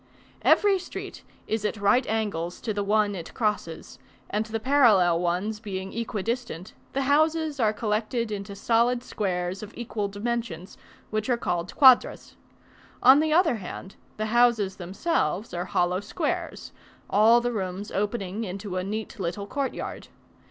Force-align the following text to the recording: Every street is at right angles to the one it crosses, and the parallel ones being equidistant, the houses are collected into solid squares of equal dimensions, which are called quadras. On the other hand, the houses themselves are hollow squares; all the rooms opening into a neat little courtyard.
Every 0.41 0.79
street 0.79 1.21
is 1.45 1.63
at 1.63 1.77
right 1.77 2.07
angles 2.07 2.59
to 2.61 2.73
the 2.73 2.83
one 2.83 3.13
it 3.13 3.35
crosses, 3.35 3.99
and 4.31 4.43
the 4.47 4.59
parallel 4.59 5.19
ones 5.19 5.59
being 5.59 5.93
equidistant, 5.93 6.73
the 6.93 7.03
houses 7.03 7.59
are 7.59 7.71
collected 7.71 8.31
into 8.31 8.55
solid 8.55 9.03
squares 9.03 9.61
of 9.61 9.77
equal 9.77 10.07
dimensions, 10.07 10.75
which 11.11 11.29
are 11.29 11.37
called 11.37 11.75
quadras. 11.75 12.35
On 13.03 13.19
the 13.19 13.31
other 13.31 13.57
hand, 13.57 13.95
the 14.17 14.25
houses 14.33 14.77
themselves 14.77 15.53
are 15.53 15.65
hollow 15.65 15.99
squares; 15.99 16.71
all 17.07 17.39
the 17.39 17.53
rooms 17.53 17.91
opening 17.91 18.43
into 18.43 18.77
a 18.77 18.83
neat 18.83 19.19
little 19.19 19.45
courtyard. 19.45 20.07